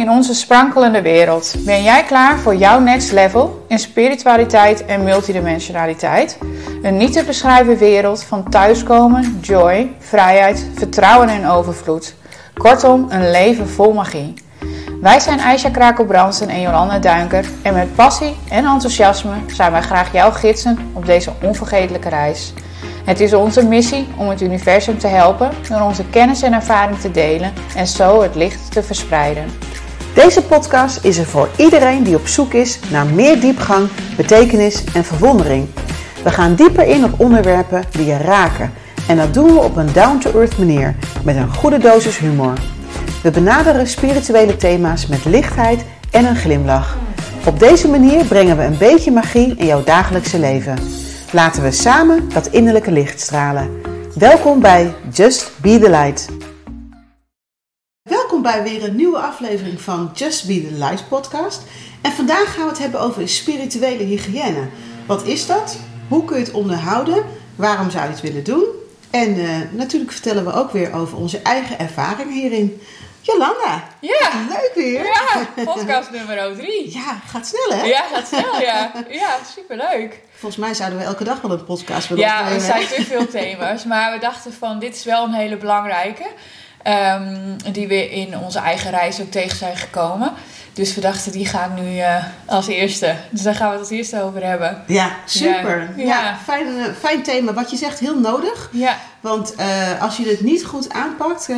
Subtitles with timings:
[0.00, 1.54] in onze sprankelende wereld.
[1.58, 6.38] Ben jij klaar voor jouw next level in spiritualiteit en multidimensionaliteit?
[6.82, 12.14] Een niet te beschrijven wereld van thuiskomen, joy, vrijheid, vertrouwen en overvloed.
[12.54, 14.34] Kortom, een leven vol magie.
[15.00, 20.12] Wij zijn Aisha Krakel-Bransen en Jolanda Duinker en met passie en enthousiasme zijn wij graag
[20.12, 22.52] jouw gidsen op deze onvergetelijke reis.
[23.04, 27.10] Het is onze missie om het universum te helpen door onze kennis en ervaring te
[27.10, 29.69] delen en zo het licht te verspreiden.
[30.14, 35.04] Deze podcast is er voor iedereen die op zoek is naar meer diepgang, betekenis en
[35.04, 35.68] verwondering.
[36.24, 38.72] We gaan dieper in op onderwerpen die je raken
[39.08, 42.52] en dat doen we op een down-to-earth manier met een goede dosis humor.
[43.22, 46.96] We benaderen spirituele thema's met lichtheid en een glimlach.
[47.46, 50.78] Op deze manier brengen we een beetje magie in jouw dagelijkse leven.
[51.32, 53.70] Laten we samen dat innerlijke licht stralen.
[54.14, 56.28] Welkom bij Just Be the Light.
[58.42, 61.62] Welkom bij weer een nieuwe aflevering van Just Be the Light podcast.
[62.00, 64.68] En vandaag gaan we het hebben over spirituele hygiëne.
[65.06, 65.78] Wat is dat?
[66.08, 67.24] Hoe kun je het onderhouden?
[67.56, 68.64] Waarom zou je het willen doen?
[69.10, 72.82] En uh, natuurlijk vertellen we ook weer over onze eigen ervaring hierin.
[73.20, 73.84] Jolanda.
[74.00, 74.30] Ja.
[74.48, 75.04] Leuk weer.
[75.04, 76.92] Ja, podcast nummer 3.
[76.92, 77.84] Ja, gaat snel hè?
[77.84, 78.92] Ja, gaat snel ja.
[79.08, 80.20] Ja, superleuk.
[80.30, 83.28] Volgens mij zouden we elke dag wel een podcast willen Ja, er zijn te veel
[83.28, 83.84] thema's.
[83.84, 86.26] Maar we dachten van, dit is wel een hele belangrijke.
[86.86, 90.32] Um, die we in onze eigen reis ook tegen zijn gekomen.
[90.72, 93.14] Dus we dachten, die gaan nu uh, als eerste.
[93.30, 94.82] Dus daar gaan we het als eerste over hebben.
[94.86, 95.92] Ja, super.
[95.96, 96.38] Ja, ja.
[96.44, 97.52] fijn, uh, fijn thema.
[97.52, 98.68] Wat je zegt, heel nodig.
[98.72, 98.96] Ja.
[99.20, 101.48] Want uh, als je het niet goed aanpakt,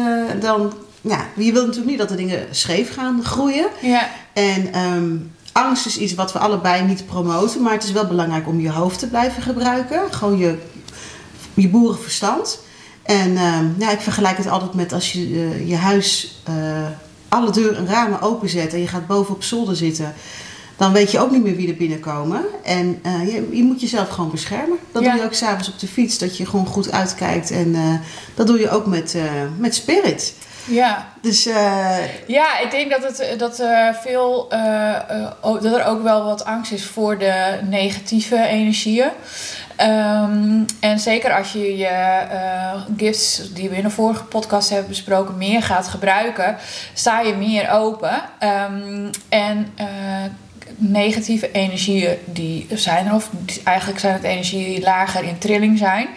[0.40, 0.72] dan...
[1.04, 3.66] Ja, je wilt natuurlijk niet dat de dingen scheef gaan groeien.
[3.80, 4.08] Ja.
[4.32, 7.62] En um, angst is iets wat we allebei niet promoten.
[7.62, 10.14] Maar het is wel belangrijk om je hoofd te blijven gebruiken.
[10.14, 10.58] Gewoon je,
[11.54, 12.60] je boerenverstand.
[13.02, 16.86] En um, ja, ik vergelijk het altijd met als je uh, je huis uh,
[17.28, 20.14] alle deuren en ramen openzet en je gaat boven op zolder zitten.
[20.76, 22.44] Dan weet je ook niet meer wie er binnenkomen.
[22.64, 24.78] En uh, je, je, moet jezelf gewoon beschermen.
[24.92, 25.10] Dat ja.
[25.10, 26.18] doe je ook s'avonds op de fiets.
[26.18, 27.50] Dat je gewoon goed uitkijkt.
[27.50, 28.00] En
[28.34, 29.16] dat doe je ook met,
[29.58, 30.34] met spirit.
[30.64, 31.12] Ja.
[31.20, 31.96] Dus, uh...
[32.26, 34.98] Ja, ik denk dat, het, dat, er veel, uh,
[35.42, 39.10] dat er ook wel wat angst is voor de negatieve energieën.
[39.82, 42.22] Um, en zeker als je je
[42.96, 46.56] gifts, die we in de vorige podcast hebben besproken, meer gaat gebruiken,
[46.92, 48.22] sta je meer open.
[48.40, 49.74] Um, en
[50.76, 53.30] negatieve energieën, die zijn er, of
[53.64, 56.08] eigenlijk zijn het energieën die lager in trilling zijn.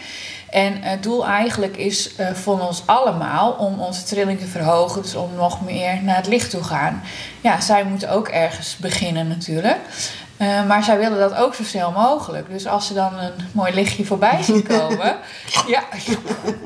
[0.50, 5.02] En het doel eigenlijk is uh, van ons allemaal om onze trilling te verhogen.
[5.02, 7.02] Dus om nog meer naar het licht toe gaan.
[7.42, 9.78] Ja, zij moeten ook ergens beginnen natuurlijk.
[10.38, 12.50] Uh, maar zij willen dat ook zo snel mogelijk.
[12.50, 15.16] Dus als ze dan een mooi lichtje voorbij zien komen,
[15.68, 15.84] ja,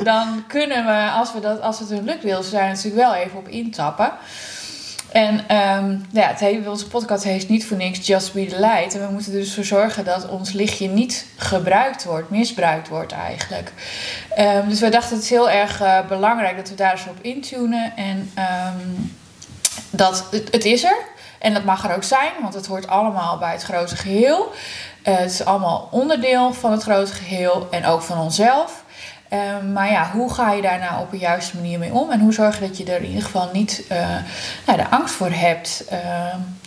[0.04, 3.14] dan kunnen we, als, we dat, als het hun lukt, wil ze daar natuurlijk wel
[3.14, 4.12] even op intappen.
[5.12, 8.96] En um, ja, het hele, onze podcast heet niet voor niks Just Be the Light.
[8.96, 13.12] En we moeten er dus voor zorgen dat ons lichtje niet gebruikt wordt, misbruikt wordt
[13.12, 13.72] eigenlijk.
[14.40, 17.18] Um, dus we dachten het is heel erg uh, belangrijk dat we daar eens op
[17.22, 17.94] intunen.
[17.96, 19.16] En um,
[19.90, 20.98] dat, het, het, is er.
[21.40, 24.52] En dat mag er ook zijn, want het hoort allemaal bij het grote geheel.
[25.04, 28.84] Uh, het is allemaal onderdeel van het grote geheel en ook van onszelf.
[29.34, 32.12] Um, maar ja, hoe ga je daar nou op een juiste manier mee om?
[32.12, 33.98] En hoe zorg je dat je er in ieder geval niet uh,
[34.66, 36.00] nou, de angst voor hebt uh,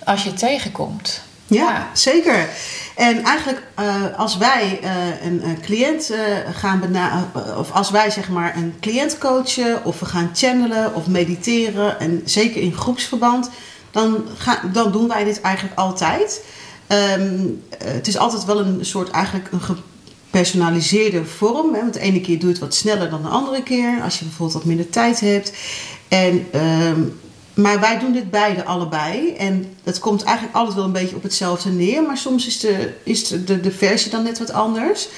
[0.04, 1.22] als je het tegenkomt?
[1.46, 1.86] Ja, ja.
[1.92, 2.48] zeker.
[2.96, 4.80] En eigenlijk uh, als wij
[5.22, 6.12] een, een, cliënt
[6.52, 11.06] gaan benaderen, of als wij zeg maar een cliënt coachen, of we gaan channelen of
[11.06, 13.50] mediteren, en zeker in groepsverband,
[13.92, 14.24] dan,
[14.72, 16.44] dan doen wij dit eigenlijk altijd.
[17.18, 21.74] Um, het is altijd wel een soort eigenlijk een gepersonaliseerde vorm.
[21.74, 21.80] Hè?
[21.80, 24.02] Want de ene keer doe je het wat sneller dan de andere keer.
[24.02, 25.52] Als je bijvoorbeeld wat minder tijd hebt.
[26.08, 27.20] En, um,
[27.54, 29.34] maar wij doen dit beide allebei.
[29.34, 32.02] En het komt eigenlijk altijd wel een beetje op hetzelfde neer.
[32.02, 35.08] Maar soms is de, is de, de, versie dan net wat anders.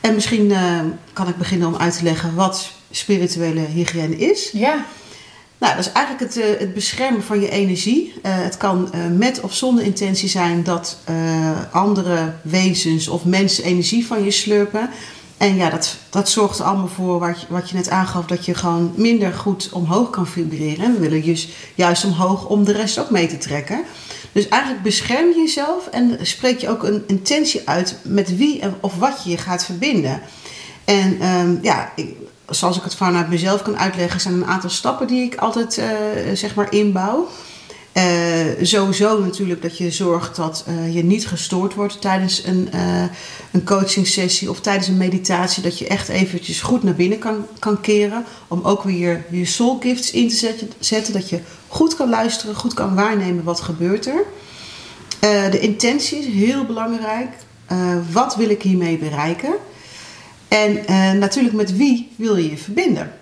[0.00, 0.80] En misschien uh,
[1.12, 4.50] kan ik beginnen om uit te leggen wat spirituele hygiëne is.
[4.52, 4.84] Ja.
[5.58, 8.12] Nou, dat is eigenlijk het, uh, het beschermen van je energie.
[8.14, 10.98] Uh, het kan uh, met of zonder intentie zijn dat
[11.70, 14.90] andere wezens of mensen energie van je slurpen.
[15.36, 18.44] En ja, dat, dat zorgt er allemaal voor wat je, wat je net aangaf, dat
[18.44, 20.92] je gewoon minder goed omhoog kan vibreren.
[20.92, 23.82] We willen dus juist omhoog om de rest ook mee te trekken.
[24.32, 28.96] Dus eigenlijk bescherm je jezelf en spreek je ook een intentie uit met wie of
[28.96, 30.20] wat je je gaat verbinden.
[30.88, 32.16] En um, ja, ik,
[32.48, 35.86] zoals ik het vanuit mezelf kan uitleggen, zijn een aantal stappen die ik altijd uh,
[36.34, 37.28] zeg maar inbouw.
[37.94, 38.04] Uh,
[38.62, 42.68] sowieso natuurlijk dat je zorgt dat uh, je niet gestoord wordt tijdens een,
[43.50, 45.62] een coaching sessie of tijdens een meditatie.
[45.62, 48.24] Dat je echt eventjes goed naar binnen kan, kan keren.
[48.48, 51.12] Om ook weer je soul gifts in te zetten, zetten.
[51.12, 54.24] Dat je goed kan luisteren, goed kan waarnemen wat gebeurt er.
[55.50, 57.30] de intentie is heel belangrijk.
[58.12, 59.54] wat wil ik hiermee bereiken?
[60.48, 60.84] En
[61.18, 63.12] natuurlijk met wie wil je je verbinden?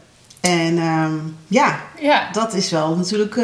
[0.40, 1.14] En ehm,
[1.46, 3.34] ja, ja, dat is wel natuurlijk...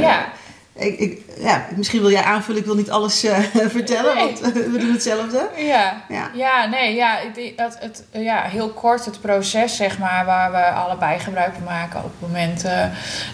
[0.00, 0.32] ja
[0.80, 3.38] ik, ik, ja, misschien wil jij aanvullen, ik wil niet alles uh,
[3.78, 5.48] vertellen, want we doen hetzelfde.
[5.56, 6.30] Ja, ja.
[6.34, 7.18] ja nee, ja,
[7.56, 12.04] het, het, ja, heel kort het proces, zeg maar, waar we allebei gebruik van maken
[12.04, 12.84] op het moment uh,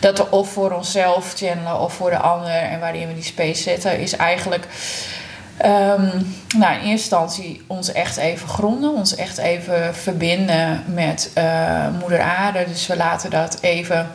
[0.00, 3.62] dat we of voor onszelf channelen of voor de ander en waarin we die space
[3.62, 4.66] zetten, is eigenlijk.
[5.64, 11.86] Um, nou, in eerste instantie ons echt even gronden, ons echt even verbinden met uh,
[12.00, 12.64] Moeder Aarde.
[12.68, 14.10] Dus we laten dat even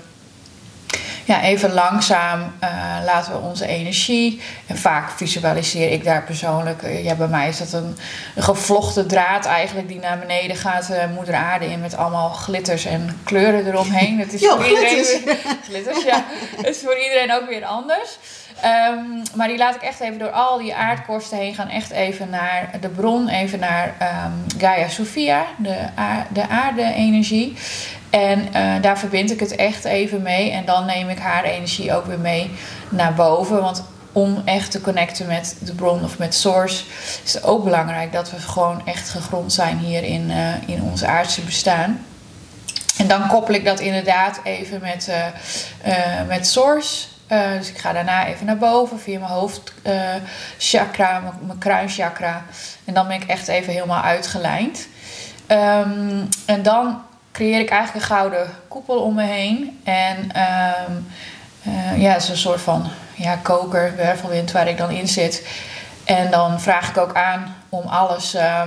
[1.26, 2.70] ja, even langzaam uh,
[3.06, 4.42] laten we onze energie.
[4.68, 6.82] En vaak visualiseer ik daar persoonlijk.
[6.82, 7.98] Uh, ja, bij mij is dat een,
[8.36, 10.90] een, gevlochten draad eigenlijk die naar beneden gaat.
[11.16, 14.20] Moeder aarde in met allemaal glitters en kleuren eromheen.
[14.20, 15.14] Het is voor glitters.
[15.14, 15.38] iedereen.
[15.64, 16.26] glitters, ja.
[16.56, 18.18] Het is voor iedereen ook weer anders.
[18.66, 21.70] Um, maar die laat ik echt even door al die aardkorsten heen gaan.
[21.70, 25.78] Echt even naar de bron, even naar um, Gaia Sophia, de,
[26.30, 27.58] de aarde-energie.
[28.10, 30.52] En uh, daar verbind ik het echt even mee.
[30.52, 32.52] En dan neem ik haar energie ook weer mee
[32.90, 33.62] naar boven.
[33.62, 36.84] Want om echt te connecten met de bron of met source
[37.24, 41.04] is het ook belangrijk dat we gewoon echt gegrond zijn hier in, uh, in ons
[41.04, 42.06] aardse bestaan.
[42.98, 47.06] En dan koppel ik dat inderdaad even met, uh, met source.
[47.58, 52.44] Dus ik ga daarna even naar boven via mijn hoofdchakra, mijn, mijn kruinchakra.
[52.86, 54.88] En dan ben ik echt even helemaal uitgelijnd.
[55.48, 57.02] Um, en dan
[57.32, 59.82] creëer ik eigenlijk een gouden koepel om me heen.
[59.84, 60.18] En
[60.88, 61.08] um,
[61.68, 65.48] uh, ja, het is een soort van ja, koker, wervelwind waar ik dan in zit.
[66.04, 68.62] En dan vraag ik ook aan om alles uh,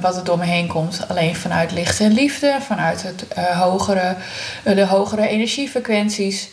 [0.00, 4.16] wat er door me heen komt, alleen vanuit licht en liefde, vanuit het, uh, hogere,
[4.62, 6.48] de hogere energiefrequenties.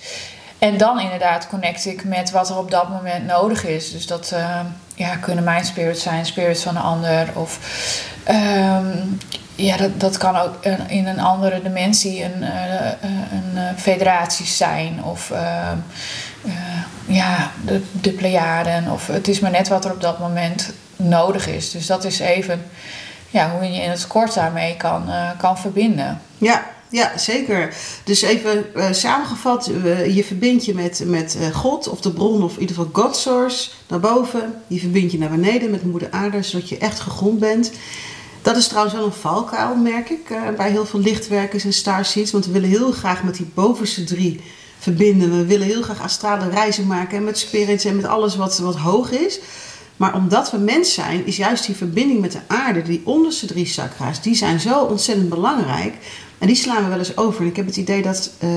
[0.64, 3.92] En dan inderdaad connect ik met wat er op dat moment nodig is.
[3.92, 4.60] Dus dat uh,
[4.96, 7.28] ja, kunnen mijn spirits zijn, spirits van een ander.
[7.34, 7.60] Of
[8.30, 9.18] um,
[9.56, 12.92] ja, dat, dat kan ook in een andere dimensie een, uh,
[13.32, 15.04] een uh, federatie zijn.
[15.04, 15.72] Of uh,
[17.06, 18.92] ja, de, de Pleiaden.
[18.92, 21.72] Of het is maar net wat er op dat moment nodig is.
[21.72, 22.66] Dus dat is even
[23.30, 26.22] ja, hoe je in het kort daarmee kan, kan verbinden.
[26.38, 26.64] Ja,
[26.94, 27.76] ja, zeker.
[28.04, 32.44] Dus even uh, samengevat, uh, je verbindt je met, met uh, God of de bron
[32.44, 34.54] of in ieder geval God Source naar boven.
[34.68, 37.72] Je verbindt je naar beneden met moeder aarde, zodat je echt gegrond bent.
[38.42, 42.32] Dat is trouwens wel een valkuil, merk ik, bij heel veel lichtwerkers en starseeds.
[42.32, 44.42] Want we willen heel graag met die bovenste drie
[44.80, 45.38] verbinden.
[45.38, 48.76] We willen heel graag astrale reizen maken en met spirits en met alles wat, wat
[48.76, 49.40] hoog is.
[49.98, 53.66] Maar omdat we mens zijn, is juist die verbinding met de aarde, die onderste drie
[53.66, 55.94] chakra's, die zijn zo ontzettend belangrijk.
[56.44, 57.42] En die slaan we wel eens over.
[57.42, 58.50] En ik heb het idee dat, uh,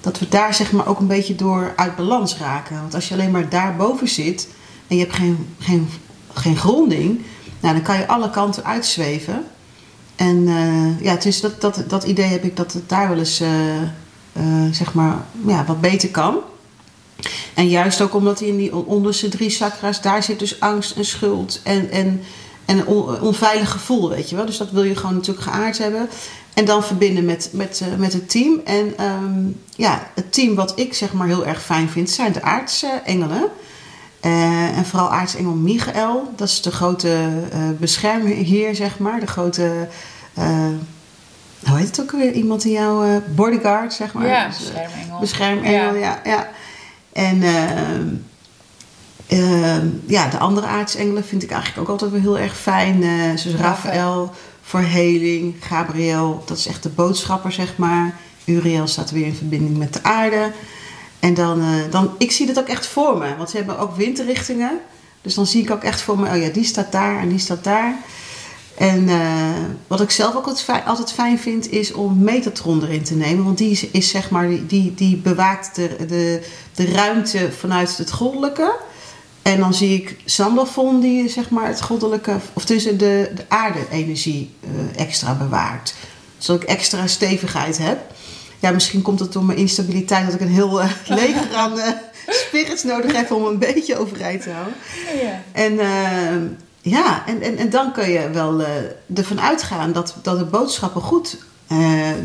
[0.00, 2.80] dat we daar zeg maar ook een beetje door uit balans raken.
[2.80, 4.48] Want als je alleen maar daarboven zit
[4.86, 5.88] en je hebt geen, geen,
[6.32, 7.20] geen gronding,
[7.60, 9.44] nou, dan kan je alle kanten uitzweven.
[10.16, 13.40] En uh, ja, dus dat, dat, dat idee heb ik dat het daar wel eens
[13.40, 13.48] uh,
[14.70, 15.16] zeg maar,
[15.46, 16.36] ja, wat beter kan.
[17.54, 21.60] En juist ook omdat in die onderste drie chakras, daar zit dus angst en schuld
[21.64, 22.22] en, en,
[22.64, 22.86] en
[23.20, 24.46] onveilig gevoel, weet je wel.
[24.46, 26.08] Dus dat wil je gewoon natuurlijk geaard hebben.
[26.58, 28.60] En dan verbinden met, met, uh, met het team.
[28.64, 32.42] En um, ja, het team wat ik zeg maar heel erg fijn vind, zijn de
[32.42, 33.48] aartsengelen.
[34.22, 36.32] Uh, en vooral aartsengel Michael.
[36.36, 37.08] Dat is de grote
[37.54, 39.20] uh, beschermheer, zeg maar.
[39.20, 39.88] De grote,
[41.64, 42.32] hoe heet het ook weer?
[42.32, 44.26] Iemand in jouw bodyguard, zeg maar.
[44.26, 45.18] Ja, dus, beschermengel.
[45.20, 45.94] Beschermengel, ja.
[45.94, 46.48] ja, ja.
[47.12, 48.08] En ehm,
[49.26, 53.02] ehm, ja, de andere aartsengelen vind ik eigenlijk ook altijd wel heel erg fijn.
[53.38, 54.32] zoals Raphaël
[54.68, 55.54] voor heling.
[55.60, 58.16] Gabriel, dat is echt de boodschapper, zeg maar.
[58.44, 60.52] Uriel staat weer in verbinding met de aarde.
[61.20, 63.36] En dan, uh, dan, ik zie dat ook echt voor me.
[63.36, 64.80] Want ze hebben ook windrichtingen.
[65.22, 67.38] Dus dan zie ik ook echt voor me, oh ja, die staat daar en die
[67.38, 67.94] staat daar.
[68.74, 69.50] En uh,
[69.86, 73.44] wat ik zelf ook altijd fijn, altijd fijn vind, is om Metatron erin te nemen.
[73.44, 78.12] Want die is, is zeg maar, die, die bewaakt de, de, de ruimte vanuit het
[78.12, 78.76] goddelijke.
[79.48, 84.54] En dan zie ik Sandalfon die zeg maar het goddelijke, of tussen de, de aarde-energie
[84.60, 85.94] uh, extra bewaart.
[86.38, 87.98] Zodat ik extra stevigheid heb.
[88.58, 90.90] Ja, misschien komt het door mijn instabiliteit dat ik een heel uh,
[91.20, 91.86] leger aan uh,
[92.26, 94.74] spirits nodig heb om een beetje overeind te houden.
[95.22, 95.42] Ja.
[95.52, 96.50] En uh,
[96.80, 98.64] ja, en, en, en dan kun je wel
[99.14, 101.36] ervan uitgaan dat, dat de boodschappen goed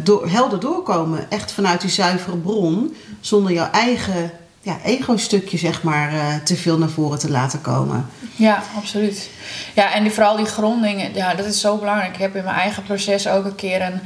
[0.04, 1.32] door, helder doorkomen.
[1.32, 4.32] Echt vanuit die zuivere bron, zonder jouw eigen
[4.64, 8.06] ja, ego-stukje, zeg maar, uh, te veel naar voren te laten komen.
[8.36, 9.30] Ja, absoluut.
[9.74, 12.14] Ja, en die, vooral die grondingen, ja, dat is zo belangrijk.
[12.14, 14.00] Ik heb in mijn eigen proces ook een keer een,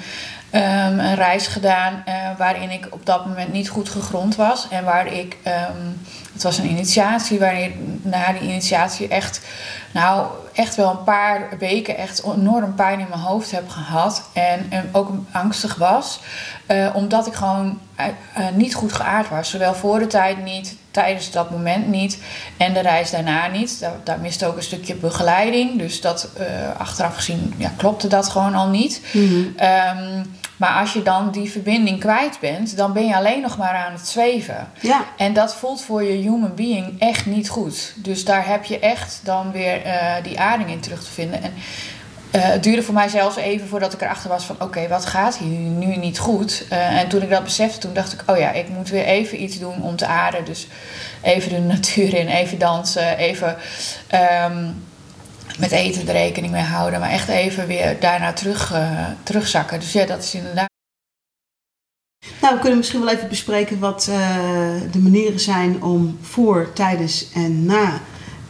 [0.62, 4.68] um, een reis gedaan uh, waarin ik op dat moment niet goed gegrond was.
[4.70, 6.00] En waar ik, um,
[6.38, 9.42] het was een initiatie, waarin na die initiatie echt,
[9.92, 14.30] nou, echt wel een paar weken echt enorm pijn in mijn hoofd heb gehad.
[14.34, 16.20] En, en ook angstig was.
[16.72, 18.06] Uh, omdat ik gewoon uh,
[18.54, 19.50] niet goed geaard was.
[19.50, 22.20] Zowel voor de tijd niet, tijdens dat moment niet
[22.58, 23.80] en de reis daarna niet.
[23.80, 25.78] Daar, daar miste ook een stukje begeleiding.
[25.80, 26.30] Dus dat
[26.78, 29.02] achteraf gezien ja, klopte dat gewoon al niet.
[29.12, 29.56] Mm -hmm.
[30.00, 33.74] um, maar als je dan die verbinding kwijt bent, dan ben je alleen nog maar
[33.74, 34.72] aan het zweven.
[34.82, 35.06] Ja.
[35.18, 37.94] En dat voelt voor je human being echt niet goed.
[37.96, 41.44] Dus daar heb je echt dan weer uh, die aarding in terug te vinden.
[41.44, 41.54] En
[42.36, 44.56] uh, het duurde voor mij zelfs even voordat ik erachter was van...
[44.56, 46.66] oké, okay, wat gaat hier nu niet goed?
[46.72, 48.24] Uh, en toen ik dat besefte, toen dacht ik...
[48.26, 50.46] oh ja, ik moet weer even iets doen om te aarden.
[50.46, 50.68] Dus
[51.22, 53.58] even de natuur in, even dansen, even...
[54.46, 54.86] Um,
[55.58, 59.80] met eten er rekening mee houden, maar echt even weer daarna terug, uh, terugzakken.
[59.80, 60.70] Dus ja, dat is inderdaad.
[62.42, 64.16] Nou, we kunnen misschien wel even bespreken wat uh,
[64.92, 68.02] de manieren zijn om voor, tijdens en na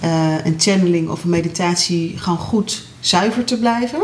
[0.03, 3.99] uh, een channeling of een meditatie gewoon goed zuiver te blijven.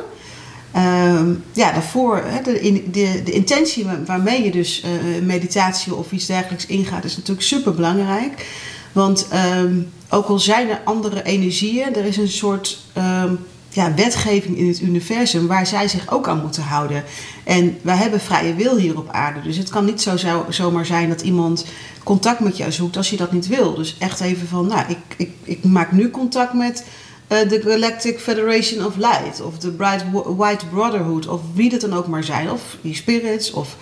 [0.75, 6.25] Um, ja, daarvoor, hè, de, de, de intentie waarmee je dus uh, meditatie of iets
[6.25, 8.45] dergelijks ingaat, is natuurlijk super belangrijk.
[8.93, 14.57] Want um, ook al zijn er andere energieën, er is een soort um, ja, wetgeving
[14.57, 17.03] in het universum waar zij zich ook aan moeten houden.
[17.43, 19.41] En wij hebben vrije wil hier op aarde.
[19.41, 21.65] Dus het kan niet zo, zo, zomaar zijn dat iemand
[22.03, 23.75] contact met jou zoekt als je dat niet wil.
[23.75, 26.85] Dus echt even van, nou, ik, ik, ik maak nu contact met
[27.27, 29.41] uh, de Galactic Federation of Light.
[29.41, 30.05] Of de Bright
[30.37, 31.27] White Brotherhood.
[31.27, 32.51] Of wie dat dan ook maar zijn.
[32.51, 33.51] Of die spirits.
[33.51, 33.75] Of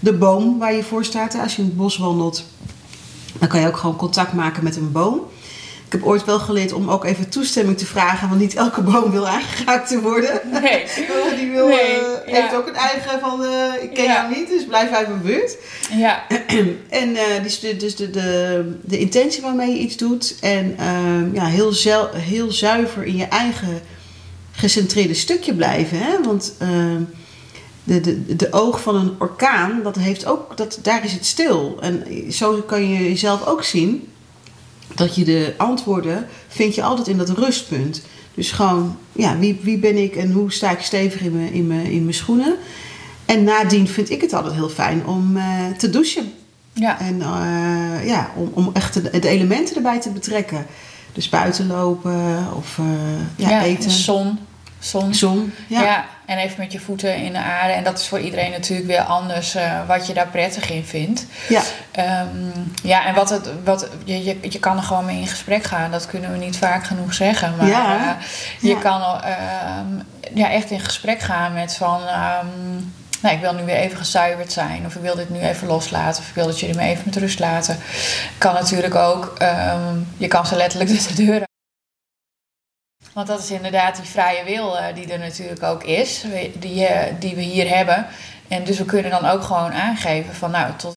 [0.00, 1.38] de boom waar je voor staat.
[1.42, 2.44] Als je in het bos wandelt,
[3.38, 5.20] dan kan je ook gewoon contact maken met een boom.
[5.86, 9.10] Ik heb ooit wel geleerd om ook even toestemming te vragen, want niet elke boom
[9.10, 10.40] wil aangeraakt te worden.
[10.62, 10.84] Nee.
[11.38, 12.40] Die wil, nee, uh, ja.
[12.40, 14.12] heeft ook een eigen van, uh, ik ken Ja.
[14.12, 15.56] jou niet, dus blijf uit mijn buurt.
[15.90, 16.22] Ja,
[16.88, 21.34] En uh, dus, de, dus de, de, de intentie waarmee je iets doet en uh,
[21.34, 23.80] ja, heel, zel, heel zuiver in je eigen
[24.52, 25.98] gecentreerde stukje blijven.
[25.98, 26.22] Hè?
[26.22, 26.68] Want uh,
[27.88, 31.78] de, de, de oog van een orkaan, dat heeft ook, dat, daar is het stil.
[31.80, 34.08] En zo kan je jezelf ook zien
[34.94, 38.02] dat je de antwoorden vind je altijd in dat rustpunt.
[38.34, 41.66] Dus gewoon, ja, wie, wie ben ik en hoe sta ik stevig in mijn, in
[41.66, 42.54] mijn, in mijn schoenen.
[43.24, 46.32] En nadien vind ik het altijd heel fijn om uh, te douchen.
[46.72, 47.00] ja.
[47.00, 50.66] En uh, ja, om, om echt de, de, elementen erbij te betrekken.
[51.12, 52.86] Dus buiten lopen of uh,
[53.36, 53.82] ja, ja, eten.
[53.82, 54.38] de zon.
[54.78, 55.14] Zon.
[55.14, 55.82] Zon, Ja.
[55.82, 56.17] ja.
[56.28, 57.72] En even met je voeten in de aarde.
[57.72, 61.26] En dat is voor iedereen natuurlijk weer anders uh, wat je daar prettig in vindt.
[61.48, 61.62] Ja.
[62.22, 65.64] Um, ja, en wat het, wat, je, je, je kan er gewoon mee in gesprek
[65.64, 65.90] gaan.
[65.90, 67.56] Dat kunnen we niet vaak genoeg zeggen.
[67.56, 67.94] Maar Ja.
[67.96, 68.10] uh,
[68.60, 68.78] je Ja.
[68.80, 70.02] kan um,
[70.34, 72.00] ja, echt in gesprek gaan met van...
[72.00, 72.92] Um,
[73.22, 74.86] nou, ik wil nu weer even gezuiverd zijn.
[74.86, 76.22] Of ik wil dit nu even loslaten.
[76.22, 77.78] Of ik wil dat jullie me even met rust laten.
[78.38, 79.34] Kan natuurlijk ook...
[79.42, 81.46] Um, je kan ze letterlijk de deur
[83.14, 86.24] want dat is inderdaad die vrije wil uh, die er natuurlijk ook is,
[86.58, 88.06] die, uh, die we hier hebben.
[88.48, 90.96] En dus we kunnen dan ook gewoon aangeven van nou tot.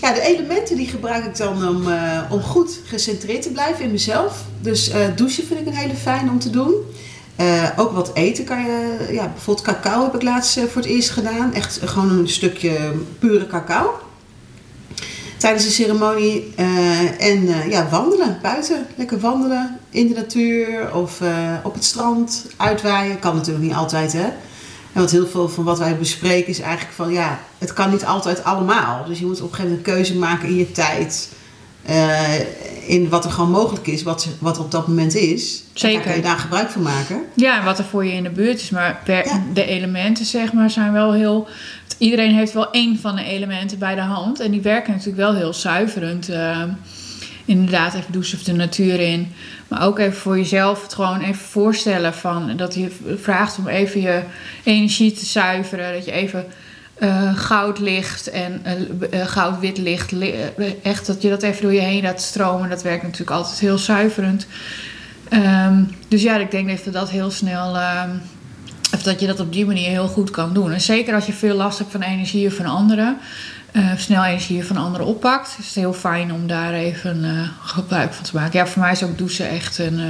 [0.00, 3.90] Ja, de elementen die gebruik ik dan om, uh, om goed gecentreerd te blijven in
[3.90, 4.44] mezelf.
[4.60, 6.74] Dus douchen vind ik een hele fijn om te doen.
[7.76, 11.54] ook wat eten kan je, ja, bijvoorbeeld cacao heb ik laatst voor het eerst gedaan.
[11.54, 14.07] Echt gewoon een stukje pure cacao
[15.38, 16.54] tijdens de ceremonie.
[16.58, 18.86] Uh, en uh, ja, wandelen buiten.
[18.96, 21.30] Lekker wandelen in de natuur of uh,
[21.62, 22.46] op het strand.
[22.56, 23.18] Uitwaaien.
[23.18, 24.26] Kan natuurlijk niet altijd, hè.
[24.92, 28.04] En wat heel veel van wat wij bespreken is eigenlijk van ja, het kan niet
[28.04, 29.04] altijd allemaal.
[29.04, 31.28] Dus je moet op een gegeven moment een keuze maken in je tijd.
[32.86, 35.62] In wat er gewoon mogelijk is, wat, wat op dat moment is.
[35.72, 35.96] Zeker.
[35.96, 37.22] Daar kan je daar gebruik van maken.
[37.34, 38.70] Ja, en wat er voor je in de buurt is.
[38.70, 39.42] Maar per, ja.
[39.52, 41.48] de elementen, zeg maar, zijn wel heel
[41.98, 44.40] iedereen heeft wel één van de elementen bij de hand.
[44.40, 46.30] En die werken natuurlijk wel heel zuiverend.
[46.30, 46.62] Uh,
[47.44, 49.32] inderdaad, even douchen of de natuur in.
[49.68, 52.56] Maar ook even voor jezelf het gewoon even voorstellen van...
[52.56, 52.90] dat je
[53.20, 54.22] vraagt om even je
[54.64, 55.92] energie te zuiveren.
[55.92, 56.46] Dat je even
[57.00, 58.62] uh, goud licht en
[59.14, 60.12] uh, goud-wit licht...
[60.82, 62.68] echt dat je dat even door je heen laat stromen.
[62.68, 64.46] Dat werkt natuurlijk altijd heel zuiverend.
[65.32, 67.76] Um, dus ja, ik denk dat dat heel snel...
[67.76, 68.02] Uh,
[68.94, 70.72] of dat je dat op die manier heel goed kan doen.
[70.72, 73.18] En zeker als je veel last hebt van energieën van anderen,
[73.96, 78.30] snel energieën van anderen oppakt, is het heel fijn om daar even gebruik van te
[78.34, 78.58] maken.
[78.58, 80.00] Ja, voor mij is ook douchen echt, een,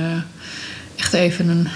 [0.96, 1.68] echt even een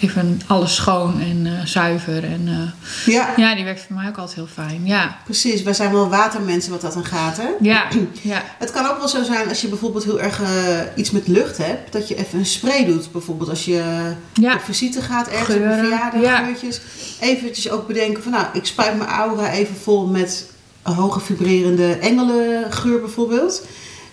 [0.00, 2.24] even alles schoon en eh, zuiver.
[2.24, 4.86] En eh, Ja, ja, die werkt voor mij ook altijd heel fijn.
[4.86, 5.62] Ja, precies.
[5.62, 7.48] Wij zijn wel watermensen wat dat aan gaat, hè?
[7.60, 7.84] ja,
[8.22, 8.42] ja.
[8.58, 10.48] Het kan ook wel zo zijn als je bijvoorbeeld heel erg eh,
[10.94, 13.12] iets met lucht hebt, dat je even een spray doet.
[13.12, 14.54] Bijvoorbeeld als je Ja.
[14.54, 16.44] op visite gaat ergens op Geuren, een verjaardag, ja.
[16.44, 16.80] geurtjes.
[17.20, 20.46] Eventjes ook bedenken van nou, ik spuit mijn aura even vol met
[20.82, 23.62] een hoge vibrerende engelengeur bijvoorbeeld.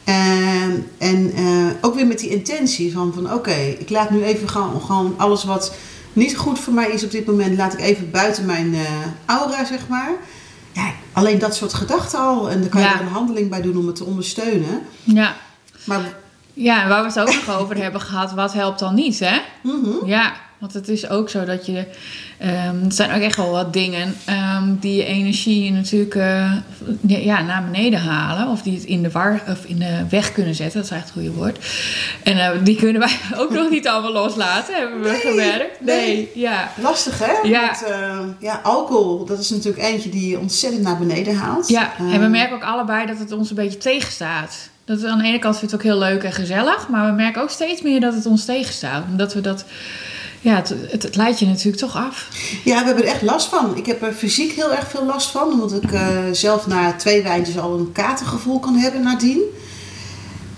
[0.05, 4.49] En, en eh, ook weer met die intentie van, van oké, ik laat nu even
[4.49, 5.75] gewoon, gewoon alles wat
[6.13, 8.81] niet goed voor mij is op dit moment, laat ik even buiten mijn eh,
[9.25, 10.11] aura, zeg maar.
[10.71, 12.49] Ja, alleen dat soort gedachten al.
[12.49, 14.81] En dan kan je er een handeling bij doen om het te ondersteunen.
[15.03, 15.35] ja.
[15.85, 16.13] Maar
[16.53, 19.37] Ja, en waar we het ook nog over hebben gehad, wat helpt dan niet, hè?
[19.61, 21.85] mhm, Ja, want het is ook zo dat je.
[22.37, 26.51] ehm er zijn ook echt wel wat dingen ehm, die je energie natuurlijk eh,
[27.07, 28.47] ja, naar beneden halen.
[28.47, 30.75] Of die het in de war of in de weg kunnen zetten.
[30.81, 31.65] Dat is eigenlijk het goede woord.
[32.23, 35.81] En eh, die kunnen wij ook nog niet allemaal loslaten, hebben we Nee, gewerkt.
[35.81, 36.05] nee.
[36.15, 36.69] Nee, ja.
[36.81, 37.47] lastig hè?
[37.47, 37.61] Ja.
[37.65, 41.67] Want, eh, ja, alcohol, dat is natuurlijk eentje die je ontzettend naar beneden haalt.
[41.67, 44.69] Ja, en we Eh, merken ook allebei dat het ons een beetje tegenstaat.
[44.85, 47.11] Dat we aan de ene kant vindt het ook heel leuk en gezellig, maar we
[47.15, 49.03] merken ook steeds meer dat het ons tegenstaat.
[49.09, 49.65] Omdat we dat,
[50.45, 52.29] ja, het, het, je natuurlijk toch af.
[52.63, 53.77] Ja, we hebben er echt last van.
[53.77, 55.51] Ik heb er fysiek heel erg veel last van.
[55.51, 59.41] Omdat ik eh, zelf na twee wijntjes al een katergevoel kan hebben nadien.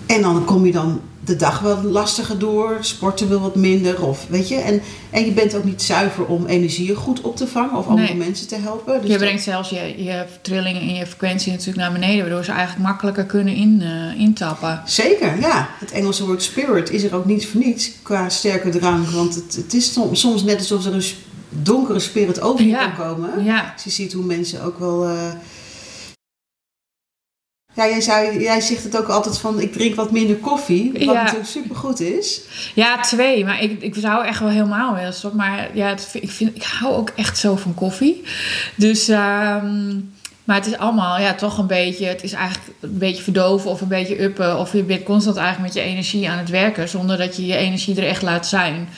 [0.06, 2.76] En dan kom je dan de dag wel lastiger door.
[2.80, 4.02] Sporten wil wat minder.
[4.06, 4.80] Of, weet je, en,
[5.10, 7.76] en je bent ook niet zuiver om energieën goed op te vangen.
[7.76, 8.16] Of andere Nee.
[8.16, 9.00] mensen te helpen.
[9.00, 12.52] Dus je brengt zelfs je, je trillingen en je frequentie natuurlijk naar beneden, waardoor ze
[12.52, 14.82] eigenlijk makkelijker kunnen in, eh, intappen.
[14.86, 15.68] Zeker, ja.
[15.78, 19.08] Het Engelse woord spirit is er ook niet voor niets qua sterke drank.
[19.08, 21.04] Want het, het is soms, soms net alsof er een
[21.48, 22.88] donkere spirit over je Ja.
[22.90, 23.44] kan komen.
[23.44, 25.04] Ja, Als je ziet hoe mensen ook wel...
[25.04, 25.12] eh,
[27.78, 30.92] Ja, jij, zei, jij zegt het ook altijd van ik drink wat minder koffie.
[30.92, 31.12] Wat Ja.
[31.12, 32.40] natuurlijk supergoed is.
[32.74, 35.40] ja twee, maar ik, ik zou echt wel helemaal willen stoppen.
[35.40, 38.22] Maar ja, het, ik, vind, ik hou ook echt zo van koffie.
[38.74, 39.96] Dus, ehm,
[40.48, 43.80] maar het is allemaal ja, toch een beetje, het is eigenlijk een beetje verdoven of
[43.80, 44.58] een beetje uppen.
[44.58, 47.56] Of je bent constant eigenlijk met je energie aan het werken, zonder dat je je
[47.56, 48.88] energie er echt laat zijn.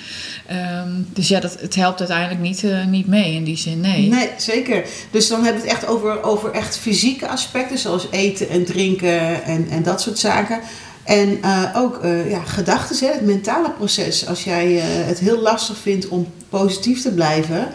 [0.47, 4.09] Ehm, dus ja, dat, het helpt uiteindelijk niet, eh, niet mee in die zin, nee.
[4.09, 4.85] Nee, zeker.
[5.11, 7.78] Dus dan hebben we het echt over, over echt fysieke aspecten.
[7.78, 10.61] Zoals eten en drinken en, en dat soort zaken.
[11.04, 14.26] En eh, ook eh ja, gedachten, het mentale proces.
[14.26, 17.68] Als jij het heel lastig vindt om positief te blijven...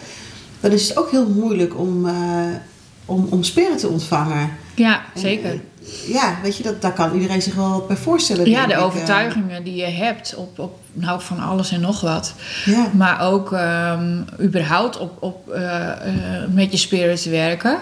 [0.60, 2.08] dan is het ook heel moeilijk om,
[3.06, 4.50] om, om spirit te ontvangen.
[4.76, 5.50] Ja, En, zeker.
[5.52, 5.60] eh,
[6.14, 8.50] ja, weet je, dat, daar kan iedereen zich wel bij voorstellen.
[8.50, 8.84] Ja, de ik, eh.
[8.86, 12.34] overtuigingen die je hebt op, op nou, van alles en nog wat.
[12.66, 12.88] ja.
[12.94, 17.78] Maar ook ehm, überhaupt op, op, eh, eh, met je spirit werken.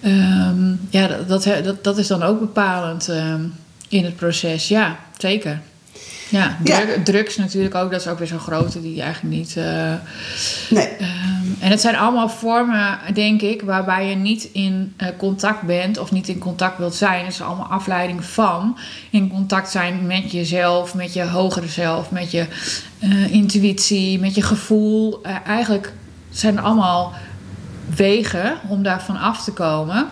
[0.00, 3.40] Ehm, ja, dat, dat, dat, is dan ook bepalend ehm,
[3.88, 4.68] in het proces.
[4.68, 5.60] Ja, zeker.
[6.28, 6.80] Ja, Ja.
[6.80, 7.90] drug- drugs natuurlijk ook.
[7.90, 9.56] Dat is ook weer zo'n grote die eigenlijk niet...
[9.56, 9.92] eh,
[10.70, 10.88] Nee,
[11.58, 16.12] en het zijn allemaal vormen, denk ik, waarbij je niet in eh, contact bent of
[16.12, 17.24] niet in contact wilt zijn.
[17.24, 18.78] Het is allemaal afleiding van
[19.10, 22.46] in contact zijn met jezelf, met je hogere zelf, met je
[22.98, 25.22] eh, intuïtie, met je gevoel.
[25.22, 25.92] Eh, eigenlijk
[26.30, 27.12] zijn allemaal
[27.96, 30.08] wegen om daarvan af te komen.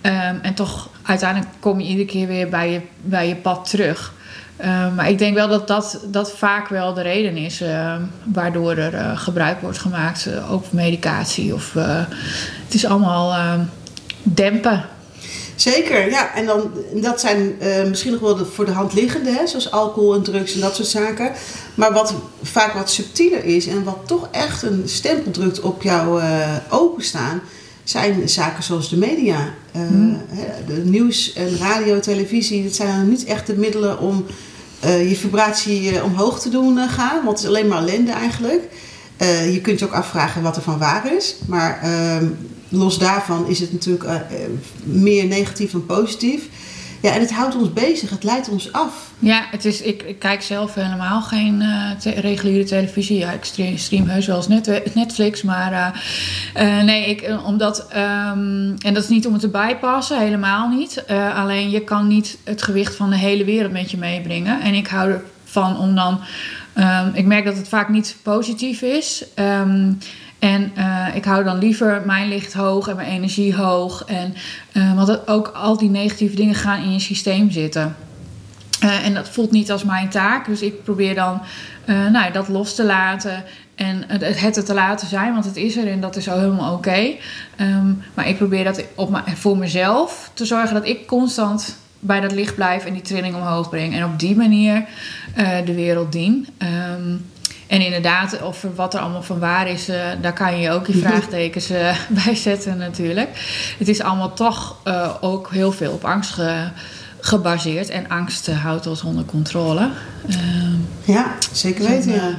[0.00, 4.14] Ehm, en toch uiteindelijk kom je iedere keer weer bij je, bij je pad terug.
[4.56, 8.76] Ehm, maar ik denk wel dat dat, dat vaak wel de reden is ehm, waardoor
[8.76, 11.54] er eh, gebruik wordt gemaakt, eh, ook medicatie.
[11.54, 12.04] Of, eh,
[12.64, 13.60] het is allemaal ehm,
[14.22, 14.84] dempen.
[15.56, 16.34] Zeker, ja.
[16.34, 19.70] En dan, dat zijn eh, misschien nog wel de, voor de hand liggende, hè, zoals
[19.70, 21.32] alcohol en drugs en dat soort zaken.
[21.74, 26.18] Maar wat vaak wat subtieler is en wat toch echt een stempel drukt op jouw
[26.18, 27.40] eh, openstaan,
[27.88, 29.54] zijn zaken zoals de media.
[29.70, 29.84] Hè,
[30.66, 34.24] de nieuws en radio, televisie, dat zijn niet echt de middelen om
[34.80, 38.62] eh, je vibratie eh, omhoog te doen gaan, want het is alleen maar ellende eigenlijk.
[39.52, 41.36] Je kunt je ook afvragen wat er van waar is.
[41.46, 42.26] Maar ehm,
[42.68, 44.04] los daarvan is het natuurlijk
[44.84, 46.48] meer negatief dan positief.
[47.06, 48.10] Ja, en het houdt ons bezig.
[48.10, 49.10] Het leidt ons af.
[49.18, 53.18] Ja, het is, ik, kijk zelf helemaal geen eh, reguliere televisie.
[53.18, 53.44] Ja, ik
[53.76, 58.94] stream, heus wel eens net, Netflix, maar eh, eh, nee, ik, eh, omdat, ehm, en
[58.94, 61.04] dat is niet om het te bijpassen, helemaal niet.
[61.04, 64.60] Eh, alleen je kan niet het gewicht van de hele wereld met je meebrengen.
[64.60, 66.20] En ik hou ervan om dan,
[66.74, 69.24] ehm, ik merk dat het vaak niet positief is.
[69.34, 69.92] Ehm,
[70.38, 74.04] en eh, ik hou dan liever mijn licht hoog en mijn energie hoog.
[74.04, 74.34] En,
[74.72, 77.96] eh, want ook al die negatieve dingen gaan in je systeem zitten.
[78.80, 80.46] Eh, en dat voelt niet als mijn taak.
[80.46, 81.40] Dus ik probeer dan
[81.86, 83.44] nou, dat los te laten.
[83.74, 86.74] En het, het te laten zijn, want het is er en dat is al helemaal
[86.74, 87.14] oké.
[87.56, 92.32] Ehm, maar ik probeer dat op voor mezelf te zorgen dat ik constant bij dat
[92.32, 93.94] licht blijf en die trilling omhoog breng.
[93.94, 94.84] En op die manier
[95.64, 96.48] de wereld dien.
[96.58, 97.14] Ehm,
[97.66, 100.98] en inderdaad, of wat er allemaal van waar is, uh, daar kan je ook je
[100.98, 103.28] vraagtekens uh, bij zetten natuurlijk.
[103.78, 106.68] Het is allemaal toch uh, ook heel veel op angst ge,
[107.20, 107.88] gebaseerd.
[107.88, 109.90] En angst houdt ons onder controle.
[110.28, 110.74] Ehm,
[111.04, 112.12] ja, zeker weten.
[112.12, 112.38] ja.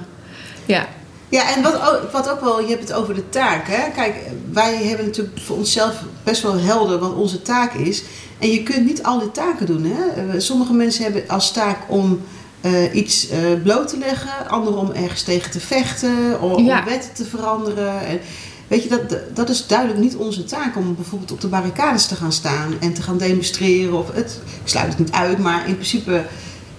[0.65, 0.87] ja.
[1.29, 3.67] Ja, en wat ook, wat ook wel, je hebt het over de taak.
[3.67, 3.91] Hè?
[3.91, 4.15] Kijk,
[4.51, 8.03] wij hebben natuurlijk voor onszelf best wel helder wat onze taak is.
[8.39, 9.85] En je kunt niet al die taken doen.
[9.85, 10.39] Hè?
[10.39, 12.21] Sommige mensen hebben als taak om
[12.61, 16.79] uh, iets uh, bloot te leggen, anderen om ergens tegen te vechten, om, ja.
[16.79, 18.05] om wetten te veranderen.
[18.05, 18.19] En,
[18.67, 22.15] weet je, dat, dat is duidelijk niet onze taak om bijvoorbeeld op de barricades te
[22.15, 23.93] gaan staan en te gaan demonstreren.
[23.93, 26.25] Of het, ik sluit het niet uit, maar in principe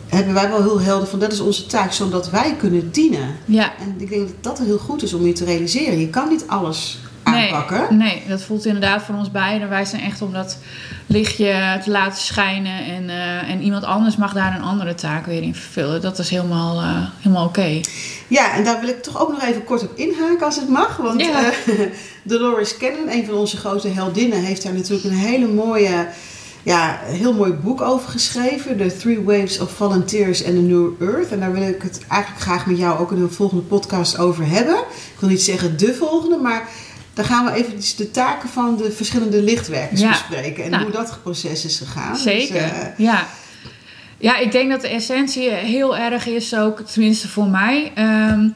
[0.08, 3.36] hebben wij wel heel helder van dat is onze taak, zodat wij kunnen dienen.
[3.44, 3.72] Ja.
[3.80, 6.00] En ik denk dat dat heel goed is om je te realiseren.
[6.00, 6.98] Je kan niet alles
[7.34, 7.96] aanpakken.
[7.96, 9.68] Nee, nee dat voelt inderdaad voor ons beiden.
[9.68, 10.58] Wij zijn echt om dat
[11.06, 12.84] lichtje te laten schijnen.
[12.84, 16.00] En, uh, en iemand anders mag daar een andere taak weer in vervullen.
[16.00, 17.58] Dat is helemaal, uh, helemaal oké.
[17.58, 17.84] Okay.
[18.28, 20.96] Ja, en daar wil ik toch ook nog even kort op inhaken als het mag.
[20.96, 21.42] Want ja.
[21.66, 21.80] uh,
[22.22, 26.06] Dolores Cannon, een van onze grote heldinnen, heeft daar natuurlijk een hele mooie
[26.62, 28.76] ja, heel mooi boek over geschreven.
[28.76, 31.32] The Three Waves of Volunteers and the New Earth.
[31.32, 34.46] En daar wil ik het eigenlijk graag met jou ook in een volgende podcast over
[34.46, 34.78] hebben.
[35.14, 36.68] Ik wil niet zeggen de volgende, maar
[37.18, 40.08] dan gaan we even de taken van de verschillende lichtwerkers ja.
[40.08, 40.64] bespreken.
[40.64, 42.16] En nou, hoe dat proces is gegaan.
[42.16, 43.26] Zeker, dus, uh, ja.
[44.18, 47.92] Ja, ik denk dat de essentie heel erg is ook, tenminste voor mij...
[48.30, 48.54] Um,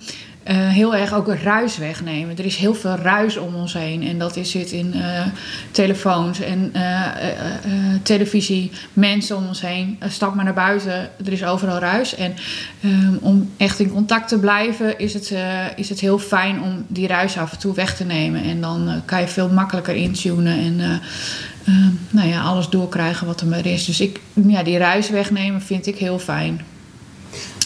[0.49, 2.39] uh, heel erg ook ruis wegnemen.
[2.39, 4.07] Er is heel veel ruis om ons heen.
[4.07, 5.27] En dat is, zit in uh,
[5.71, 7.07] telefoons en uh,
[8.03, 9.99] televisie, mensen om ons heen.
[10.09, 12.15] stap maar naar buiten, er is overal ruis.
[12.15, 12.35] En
[12.85, 15.35] um, om echt in contact te blijven, is het,
[15.77, 18.43] is het heel fijn om die ruis af en toe weg te nemen.
[18.43, 21.01] En dan kan je veel makkelijker intunen en
[22.11, 23.85] nou ja, alles doorkrijgen wat er maar is.
[23.85, 26.61] Dus ik, ja, die ruis wegnemen vind ik heel fijn.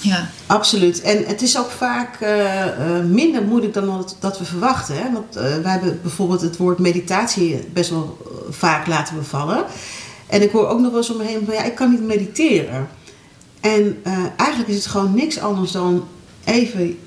[0.03, 0.29] Ja.
[0.47, 1.01] Absoluut.
[1.01, 4.97] En het is ook vaak uh, uh, minder moeilijk dan dat, dat we verwachten.
[4.97, 5.13] Hè?
[5.13, 8.19] Want uh, wij hebben bijvoorbeeld het woord meditatie best wel
[8.51, 9.65] vaak laten bevallen.
[10.27, 12.03] En ik hoor ook nog wel eens om me heen van ja, ik kan niet
[12.03, 12.89] mediteren.
[13.61, 14.03] En
[14.37, 16.05] eigenlijk is het gewoon niks anders dan
[16.45, 16.99] even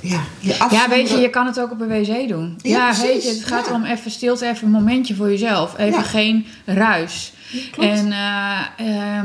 [0.00, 2.58] ja, je Ja, weet je, je kan het ook op een wc doen.
[2.62, 3.74] Ja, ja weet je, het gaat ja.
[3.74, 5.78] om even stilte, even een momentje voor jezelf.
[5.78, 6.02] Even ja.
[6.02, 7.32] geen ruis.
[7.78, 9.22] en uh,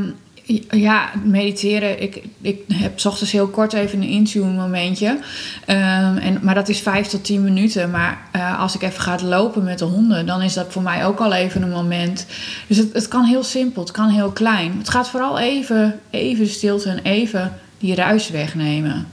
[0.70, 2.02] ja, mediteren.
[2.02, 5.08] Ik, ik heb s ochtends heel kort even een intune momentje.
[5.08, 7.92] Um, en, maar dat is vijf tot tien minuten.
[7.92, 11.06] Maar uh, als ik even ga lopen met de honden, dan is dat voor mij
[11.06, 12.26] ook al even een moment.
[12.68, 14.78] Dus het, het kan heel simpel, het kan heel klein.
[14.78, 19.08] Het gaat vooral even, even stilte en even die ruis wegnemen.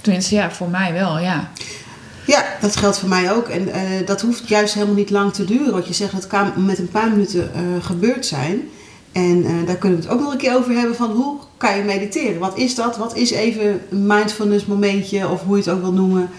[0.00, 1.50] Tenminste, ja, voor mij wel, ja.
[2.26, 3.48] Ja, dat geldt voor mij ook.
[3.48, 5.72] En uh, dat hoeft juist helemaal niet lang te duren.
[5.72, 8.60] Wat je zegt, dat kan met een paar minuten uh, gebeurd zijn.
[9.12, 11.76] En uh, daar kunnen we het ook nog een keer over hebben van hoe kan
[11.76, 12.38] je mediteren?
[12.38, 12.96] Wat is dat?
[12.96, 16.30] Wat is even een mindfulness momentje of hoe je het ook wil noemen?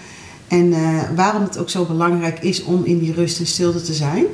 [0.48, 3.92] En uh, waarom het ook zo belangrijk is om in die rust en stilte te
[3.92, 4.24] zijn.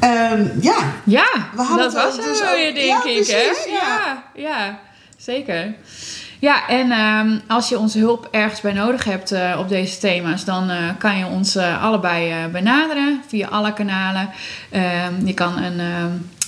[0.00, 3.02] Um, ja, ja we hadden dat was dus ook, denk ja, ik.
[3.02, 3.72] Precies, hè?
[3.72, 4.24] Ja.
[4.34, 4.78] ja, ja,
[5.16, 5.74] zeker.
[6.38, 10.44] Ja, en um, als je onze hulp ergens bij nodig hebt uh, op deze thema's,
[10.44, 14.30] dan uh, kan je ons uh, allebei benaderen via alle kanalen.
[14.72, 15.80] Um, je kan een,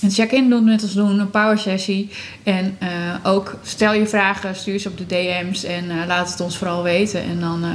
[0.01, 2.09] een check-in doen met ons doen, een power sessie.
[2.43, 2.77] En
[3.23, 7.21] ook stel je vragen, stuur ze op de DM's en laat het ons vooral weten.
[7.23, 7.65] En dan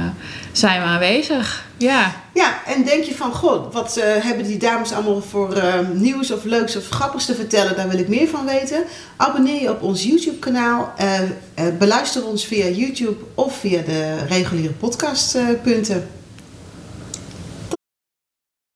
[0.51, 1.65] zijn we aanwezig.
[1.77, 2.13] Ja.
[2.33, 6.31] Ja, en denk je van, god, wat uh, hebben die dames allemaal voor uh, nieuws
[6.31, 7.75] of leuks of grappigs te vertellen?
[7.75, 8.83] Daar wil ik meer van weten.
[9.15, 10.93] Abonneer je op ons YouTube kanaal.
[11.01, 16.07] Uh, beluister ons via YouTube of via de reguliere podcastpunten.